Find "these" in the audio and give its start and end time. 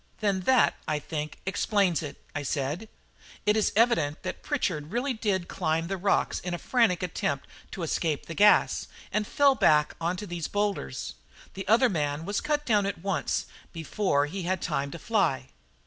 10.25-10.47